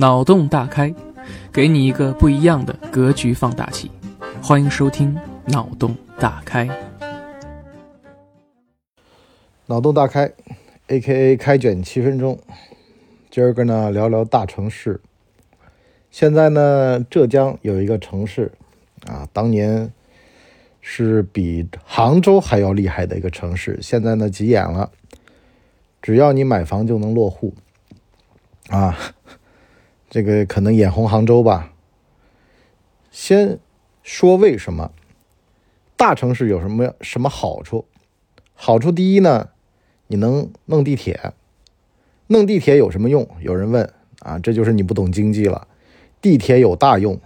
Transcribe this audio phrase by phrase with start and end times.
[0.00, 0.94] 脑洞大开，
[1.52, 3.90] 给你一个不一样的格局放大器。
[4.40, 5.12] 欢迎收听
[5.50, 6.66] 《脑洞大开》。
[9.66, 10.30] 脑洞大开
[10.86, 11.36] ，A.K.A.
[11.36, 12.38] 开卷七分钟。
[13.28, 15.00] 今儿个呢，聊聊大城市。
[16.12, 18.52] 现在呢，浙江有一个城市
[19.04, 19.92] 啊，当年
[20.80, 24.92] 是比杭州还要厉害的一个城市，现在呢急眼了。
[26.00, 27.52] 只要你买房就能落户
[28.68, 28.96] 啊，
[30.10, 31.72] 这个可能眼红杭州吧。
[33.10, 33.58] 先
[34.02, 34.92] 说为什么
[35.96, 37.84] 大城市有什么什么好处？
[38.54, 39.50] 好处第一呢，
[40.06, 41.32] 你能弄地铁。
[42.28, 43.28] 弄地铁有什么用？
[43.40, 45.66] 有人问啊，这就是你不懂经济了。
[46.20, 47.20] 地铁有大用，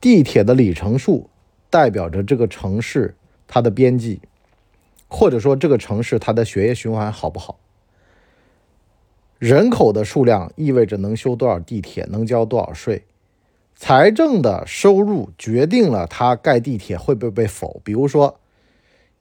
[0.00, 1.30] 地铁的里程数
[1.70, 3.14] 代表着这个城市
[3.46, 4.20] 它的边际，
[5.08, 7.58] 或者说这个城市它的血液循环好不好。
[9.38, 13.04] 人口的数量意味着能修多少地铁，能交多少税。
[13.76, 17.80] 财政的收入决定了它盖地铁会不会被否。
[17.84, 18.40] 比如说，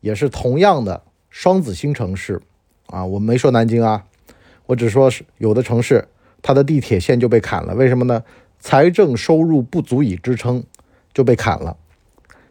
[0.02, 2.42] 也是同样的双子星城市
[2.88, 4.06] 啊，我没说南京啊，
[4.66, 6.08] 我只说是有的城市
[6.42, 8.24] 它的地铁线就被砍了，为什么呢？
[8.60, 10.64] 财政收入不足以支撑，
[11.14, 11.78] 就被砍了。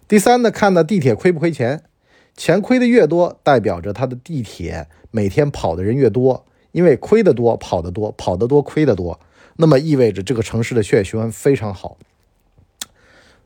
[0.07, 1.83] 第三呢，看的地铁亏不亏钱，
[2.37, 6.47] 钱亏的越多，代表着它的地铁每天跑的人越多。
[6.77, 9.19] 因为亏得多，跑得多，跑得多，亏得多，
[9.57, 11.97] 那么意味着这个城市的血液循环非常好。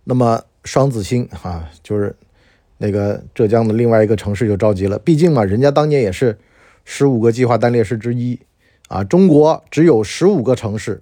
[0.03, 2.17] 那么双子星啊，就是
[2.79, 6.41] 那个浙江的另外一个城市就着急了，毕竟嘛，人家当年也是
[6.85, 8.41] 十五个计划单列市之一
[8.89, 9.05] 啊。
[9.05, 11.01] 中国只有十五个城市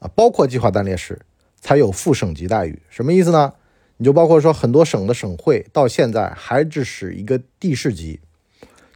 [0.00, 1.20] 啊，包括计划单列市
[1.60, 2.82] 才有副省级待遇。
[2.90, 3.52] 什么意思呢？
[3.98, 8.18] 你就包括说很多省的省会到现在还只是一个地市级，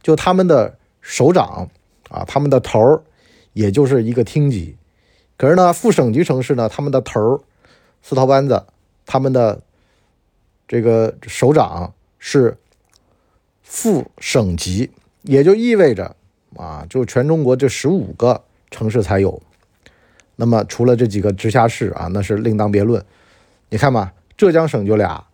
[0.01, 1.69] 就他们的首长。
[2.13, 3.01] 啊，他们的头儿
[3.53, 4.77] 也就是一个厅级，
[5.35, 7.41] 可是呢，副省级城市呢，他们的头儿
[8.03, 8.63] 四套班子，
[9.07, 9.61] 他们的
[10.67, 12.55] 这个首长是
[13.63, 14.91] 副省级，
[15.23, 16.15] 也就意味着
[16.55, 19.41] 啊，就全中国这十五个城市才有。
[20.35, 23.03] 那么除了这几个直辖市啊，那是另当别论。
[23.69, 25.25] 你看嘛，浙江省就俩，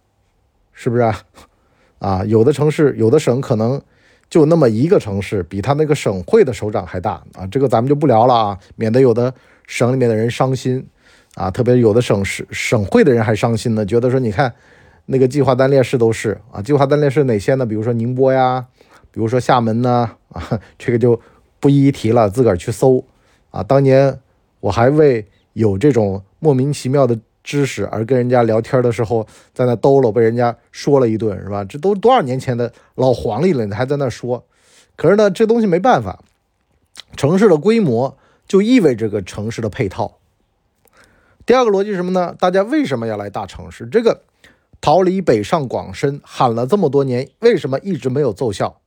[0.72, 1.24] 是不是啊？
[2.00, 3.82] 啊，有的城市，有的省可能。
[4.30, 7.48] 就那么一个城市，比他那个省会的首长还大啊！
[7.48, 9.34] 这个咱们就不聊了啊，免得有的
[9.66, 10.86] 省里面的人伤心
[11.34, 11.50] 啊。
[11.50, 14.54] 特别有的省市省会的人还伤心呢，觉得说你看
[15.08, 17.66] 那个计划单列市都是啊，计划单列市哪些呢？
[17.66, 18.66] 比如说宁波呀，
[19.12, 21.20] 比如说厦门呢啊， 这个就
[21.60, 23.04] 不一一提了，自个儿去搜
[23.50, 23.64] 啊。
[23.64, 24.20] 当年
[24.60, 27.20] 我还为有这种莫名其妙的。
[27.50, 31.66] 知识而跟人家聊天的时候，在那兜了，被人家说了一顿，是吧？
[31.66, 34.46] 这都多少年前的老黄历了，你还在那说？
[34.96, 36.20] 可是呢，这东西没办法，
[37.18, 38.16] 城市的规模
[38.48, 40.20] 就意味着个城市的配套。
[41.44, 42.36] 第二个逻辑是什么呢？
[42.38, 43.88] 大家为什么要来大城市？
[43.88, 44.22] 这个
[44.80, 48.80] 逃离北上广深喊了这么多年，为什么一直没有奏效？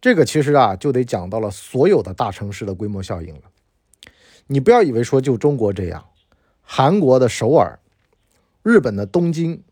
[0.00, 3.42] 这个其实啊，就得讲到了所有的大城市的规模效应了。
[4.48, 6.06] 你不要以为说就中国这样，
[6.60, 7.78] 韩国的首尔。
[8.64, 9.62] 日本的东京，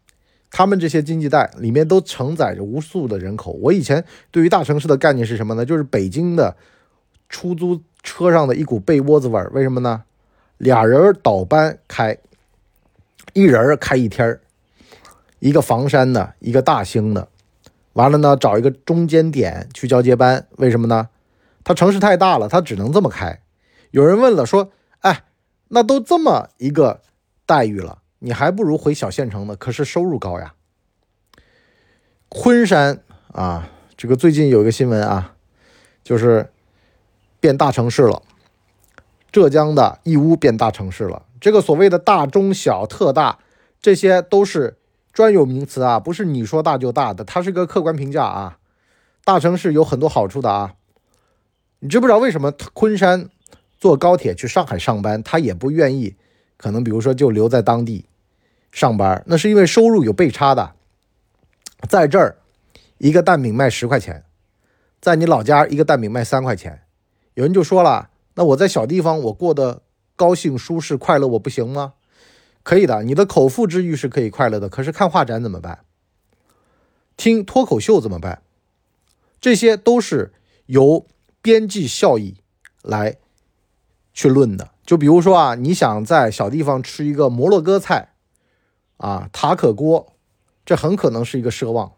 [0.51, 3.53] 他们这些经济带里面都承载着无数的人口。
[3.53, 5.65] 我以前对于大城市的概念是什么呢？
[5.65, 6.55] 就是北京的
[7.31, 9.51] 出租车上的一股被窝子味儿。
[9.55, 10.05] 为什么呢？
[10.59, 12.19] 俩人倒班开，
[13.33, 14.41] 一人开一天儿
[15.39, 17.27] 一个房山的，一个大兴的，
[17.95, 20.47] 完了呢，找一个中间点去交接班。
[20.59, 21.09] 为什么呢？
[21.65, 23.41] 他城市太大了，他只能这么开。
[23.91, 24.71] 有人问了，说
[25.01, 25.25] ：“哎，
[25.69, 27.01] 那都这么一个
[27.47, 30.55] 待遇了？”你还不如回小县城呢，可是收入高呀。
[32.29, 33.03] 昆山
[33.33, 35.35] 啊，这个最近有一个新闻啊，
[36.05, 36.49] 就是
[37.41, 38.23] 变大城市了。
[39.33, 41.25] 浙江的义乌变大城市了。
[41.41, 43.41] 这个所谓的大、中、小、特大，
[43.81, 44.77] 这些都是
[45.13, 48.59] 专有名词啊，不是你说大就大的，它是个客观评价啊。
[49.25, 50.75] 大城市有很多好处的啊，
[51.81, 53.29] 你知不知道为什么昆山
[53.81, 56.15] 坐高铁去上海上班，他也不愿意，
[56.57, 58.05] 可能比如说就留在当地。
[58.73, 60.73] 上班那是因为收入有倍差的，
[61.89, 62.39] 在这儿
[62.97, 64.25] 一个蛋饼卖十块钱，
[64.99, 66.83] 在你老家一个蛋饼卖三块钱。
[67.35, 69.83] 有人就说了，那我在小地方我过得
[70.17, 71.93] 高兴、舒适、快乐，我不行吗？
[72.63, 74.71] 可以的，你的口腹之欲是可以快乐的。
[74.71, 75.81] 可是看画展怎么办？
[77.17, 78.43] 听脱口秀怎么办？
[79.39, 80.33] 这些都是
[80.67, 81.07] 由
[81.43, 82.37] 边际效益
[82.81, 83.17] 来
[84.15, 84.71] 去论的。
[84.87, 88.12] 就比如说啊，你想在小地方吃一个摩洛哥菜。
[89.03, 90.13] 啊，塔可锅，
[90.65, 91.91] 这很可能是一个奢望。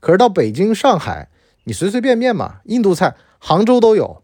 [0.00, 1.28] 可是到北京、上海，
[1.62, 4.20] 你随随便便嘛，印度菜杭州都有。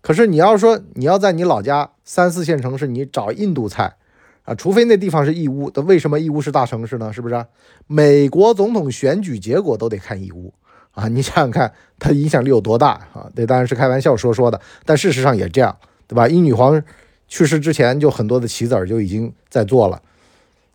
[0.00, 3.96] 可是你要说你要在你老家三四线城市，你找印度菜
[4.44, 7.12] 啊，除非那地方是义乌，那为什么义乌是大城市呢？
[7.12, 7.44] 是不是？
[7.88, 10.54] 美国总统选举结果都得看义乌
[10.92, 11.08] 啊！
[11.08, 13.28] 你想想看，它影响力有多大啊？
[13.34, 15.76] 这当然是开玩笑说说的，但事实上也这样，
[16.06, 16.28] 对吧？
[16.28, 16.80] 英女皇
[17.26, 20.00] 去世之前，就很多的棋子儿就已经在做了。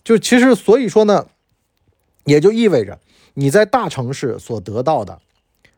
[0.04, 1.28] 就其实所以说呢，
[2.26, 3.00] 也就意味着
[3.34, 5.20] 你在大城市所得到的。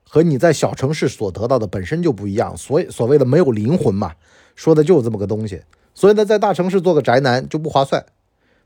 [0.05, 4.13] 和你在小城市所得到的本身就不一样，所以所谓的没有灵魂嘛，
[4.53, 5.63] 说的就是这么个东西。
[5.95, 8.05] 所以呢，在大城市做个宅男就不划算，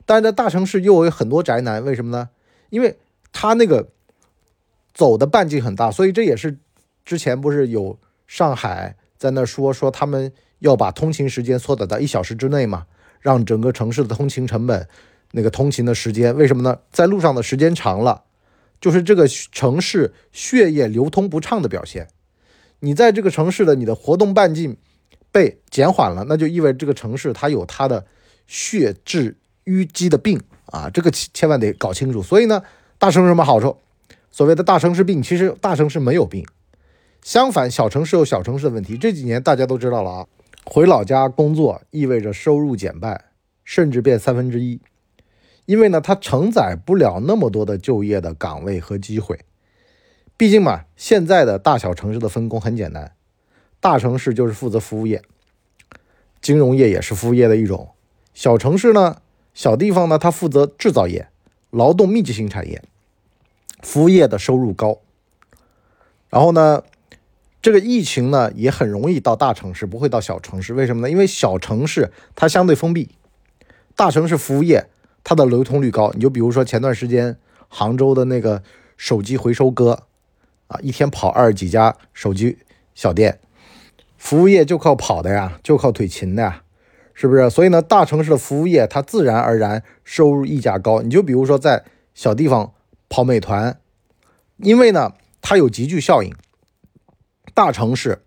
[0.04, 2.28] 但是在大城市又有很多宅男，为什么呢？
[2.68, 2.98] 因为
[3.32, 3.88] 他那个
[4.92, 6.58] 走的半径很大，所以这也是
[7.02, 12.84] 之前不是有上海在那说说他们要把通勤时间缩短到一小时之内嘛，
[13.22, 14.86] 让整个城市的通勤成本，
[15.32, 16.78] 那个通勤的时间，为什么呢？
[16.90, 18.24] 在路上的时间长了。
[18.80, 22.06] 就是这个城市血液流通不畅的表现。
[22.78, 24.76] 你在这个城市的你的活动半径
[25.32, 28.06] 被减缓了，那就意味着这个城市它有它的
[28.46, 32.22] 血质淤积的病啊，这个千万得搞清楚。
[32.22, 32.62] 所以呢，
[32.98, 33.76] 大城市什么好处？
[34.30, 36.46] 所谓的大城市病，其实大城市没有病。
[37.20, 38.96] 相反，小城市有小城市的问题。
[38.96, 40.26] 这几年大家都知道了啊，
[40.64, 43.24] 回老家工作意味着收入减半，
[43.64, 44.80] 甚至变三分之一。
[45.68, 49.40] 因为呢，它承载不了那么多的就业的岗位和机会。
[50.34, 53.12] 毕竟嘛，现在的大小城市的分工很简单，
[53.78, 55.20] 大城市就是负责服务业，
[56.40, 57.90] 金融业也是服务业的一种。
[58.32, 59.20] 小城市呢，
[59.52, 61.28] 小地方呢，它负责制造业、
[61.68, 62.82] 劳动密集型产业，
[63.82, 65.00] 服务业的收入高。
[66.30, 66.82] 然后呢，
[67.60, 70.72] 这个疫情呢，也很容易到大城市，不会到小城市。
[70.72, 71.10] 为什么呢？
[71.10, 73.10] 因为小城市它相对封闭，
[73.94, 74.86] 大城市服务业。
[75.28, 77.36] 它的流通率高，你就比如说前段时间
[77.68, 78.62] 杭州的那个
[78.96, 80.04] 手机回收哥，
[80.68, 82.56] 啊，一天跑二十几家手机
[82.94, 83.38] 小店，
[84.16, 86.62] 服务业就靠跑的呀，就靠腿勤的呀，
[87.12, 87.50] 是不是？
[87.50, 91.02] 所以呢，大城市的服务业它自然而然收入溢价高。
[91.02, 91.84] 你就比如说在
[92.14, 92.72] 小地方
[93.10, 93.78] 跑美团，
[94.56, 96.34] 因为呢它有集聚效应，
[97.52, 98.22] 大城市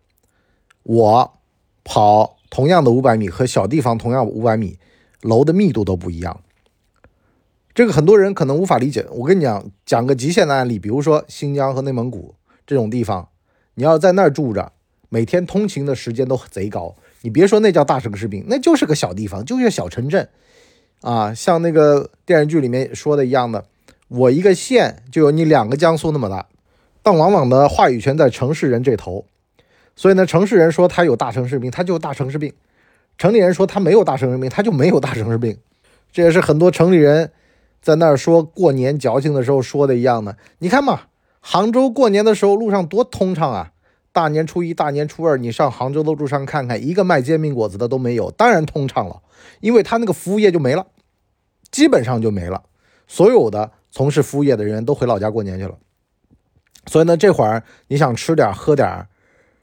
[0.84, 1.34] 我
[1.84, 4.78] 跑同样的五百米和小地方同样五百米
[5.22, 6.42] 楼的密度都不一样。
[7.82, 9.04] 这个很多人可能无法理解。
[9.10, 12.36] 我跟你讲，讲个极限的案例，比如说新疆和内蒙古
[12.68, 13.28] 这种地方，
[13.74, 14.72] 你要在那儿住着，
[15.10, 16.96] 每天通勤的时间都贼高。
[17.22, 20.30] 你别说那叫大城市病，那就是个小地方，就是小城镇
[21.02, 21.34] 啊。
[21.34, 23.66] 像那个电视剧里面说的一样的，
[24.10, 26.46] 我一个县就有你两个江苏那么大。
[27.02, 29.26] 但往往的话语权在城市人这头，
[29.96, 32.52] 所以呢，城市人说他有大城市病，他就大城市病；
[33.18, 35.58] 城里人说他没有大城市病， 他就没有大城市病。
[36.12, 37.32] 这也是很多城里人。
[37.82, 41.02] 在那儿说过年矫情的时候说的一样的，你看嘛，
[41.40, 43.72] 杭州过年的时候路上多通畅啊！
[44.14, 49.22] 大年初一、大年初二，你上杭州的路上看看，一个卖煎饼果子的都没有，当然通畅了，
[49.62, 50.86] 因为他那个服务业就没了，
[51.72, 52.62] 基本上就没了，
[53.08, 55.78] 所有的从事服务业的人都回老家过年去了。
[56.88, 59.08] 所以呢，这会儿你想吃点喝点，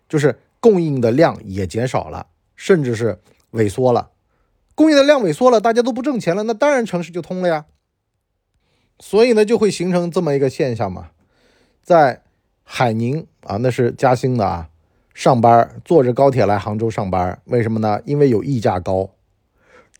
[0.09, 2.27] 就是供应的量也减少了，
[2.57, 3.21] 甚至是
[3.53, 4.11] 萎缩了。
[4.75, 7.67] 供应的量萎缩了，大家都不挣钱了，那当然城市就通了呀。
[9.01, 11.11] 所以呢，就会形成这么一个现象嘛，
[11.83, 12.23] 在
[12.65, 14.69] 海宁啊，那是嘉兴的啊，
[15.15, 18.01] 上班坐着高铁来杭州上班，为什么呢？
[18.05, 19.11] 因为有溢价高，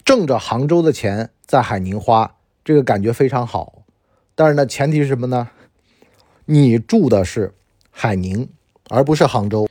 [0.05, 3.85] 挣着杭州的钱在海宁花，这个感觉非常好。
[4.35, 5.49] 但是呢，前提是什么呢？
[6.47, 7.55] 你住的是
[7.91, 8.49] 海宁，
[8.89, 9.69] 而不是杭州。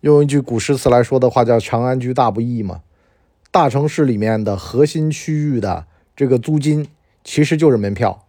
[0.00, 2.82] 用一句古诗词来说的话，叫“长安居大不易”嘛。
[3.50, 6.88] 大城市里面的核心区域的这个租金，
[7.22, 8.26] 其实就是门票。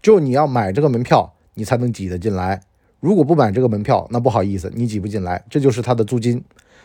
[0.00, 2.62] 就你要买这个门票，你才能挤得进来。
[3.00, 5.44] 如果不买这个门票，那不好意思，你挤不进来。
[5.48, 6.42] 这就是它的租金，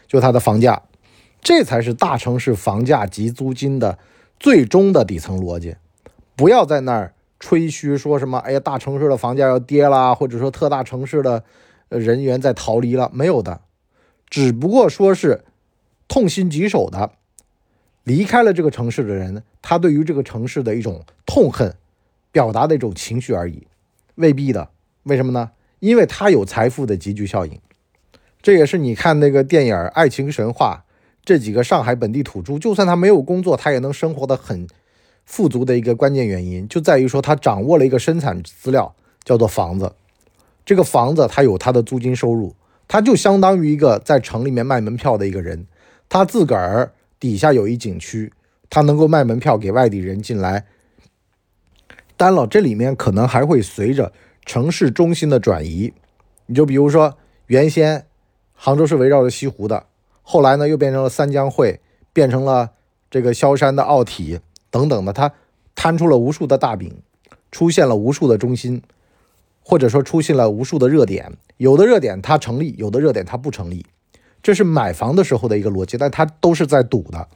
[0.07, 0.81] 就它的房价，
[1.41, 3.97] 这才是大城市房价及租金的
[4.39, 5.75] 最终的底层逻辑。
[6.35, 11.43] 不要在那儿吹嘘说什么，哎呀，大城市的房价要跌啦，或者说特大城市的
[11.89, 13.61] 人员在逃离了，没有的，
[14.29, 15.43] 只不过说是
[16.07, 17.11] 痛心疾首的
[18.03, 21.75] 离开了这个城市的人，他对于这个城市的一种痛恨。
[22.33, 23.67] 表达的一种情绪而已，
[24.15, 24.71] 未必的。
[25.03, 25.51] 为什么呢？
[25.79, 27.59] 因为它有财富的集聚效应。
[28.41, 30.83] 这也是你看那个电影《爱情神话》，
[31.23, 34.67] 这几个上海本地土著，就算他没有工作，他也能生活的很
[35.25, 39.93] 富足的一个关键原因，就在于说他掌握了一个生产资料，叫做房子。
[40.65, 42.55] 这个房子它有它的租金收入，
[42.87, 45.67] 它就相当于一个在城里面卖门票的一个人，
[46.09, 48.31] 他自个儿底下有一景区，
[48.69, 50.65] 他能够卖门票给外地人进来。
[52.23, 54.13] 当然了，这里面可能还会随着
[54.45, 55.91] 城市中心的转移，
[56.45, 58.05] 你就比如说，原先
[58.53, 59.87] 杭州是围绕着西湖的，
[60.21, 61.81] 后来呢又变成了三江汇，
[62.13, 62.71] 变成了
[63.11, 64.39] 这个萧山的奥体
[64.71, 65.33] 等等的，它
[65.75, 66.95] 摊出了无数的大饼，
[67.51, 68.81] 出现了无数的中心，
[69.61, 71.33] 或者说出现了无数的热点。
[71.57, 73.85] 有的热点它成立，有的热点它不成立，
[74.41, 77.27] 这是买房的时候的一个逻辑，但它都是在赌的。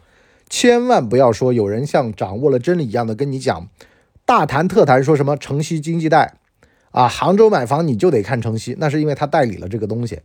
[0.49, 3.67] 千万不要说有人像掌握了真理一样的跟你讲，
[4.27, 6.33] 大谈特谈说什么城西经济带
[6.91, 10.19] 啊，杭州买房你就得看城西，那是因为他代理了这个东西，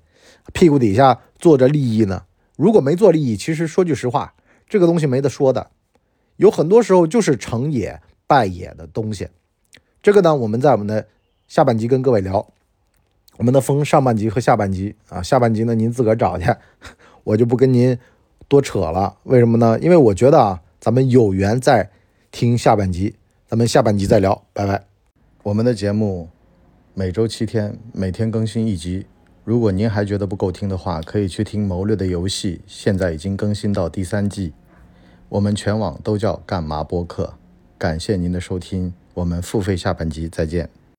[0.53, 2.25] 屁股底下坐着利益呢。
[2.57, 4.35] 如果没做利益，其实说句实话，
[4.69, 5.71] 这个东西没得说的，
[6.35, 9.29] 有很多时候就是成也败也的东西。
[10.03, 11.07] 这个呢，我们在我们的
[11.47, 12.49] 下半集跟各位聊，
[13.37, 16.47] 我们的分上半集和下半集啊，下半集呢您自个儿找去，
[17.23, 17.97] 我就不跟您。
[18.49, 19.79] 多扯了，为什么呢？
[19.81, 21.89] 因为我觉得啊，咱们有缘再
[22.33, 23.15] 听下半集，
[23.53, 24.83] 咱们下半集再聊，拜拜。
[25.43, 26.31] 我们的节目
[26.95, 29.05] 每周七天，每天更新一集。
[29.45, 34.55] 如果您还觉得不够听的话，可以去听《谋略的游戏》，现在已经更新到第三季。
[35.29, 37.35] 我们全网都叫干嘛播客。
[37.77, 40.71] 感谢您的收听，我们付费下半集再见。